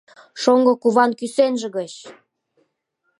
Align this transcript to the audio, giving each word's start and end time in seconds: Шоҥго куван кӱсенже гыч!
Шоҥго 0.41 0.73
куван 0.81 1.11
кӱсенже 1.19 1.67
гыч! 1.77 1.93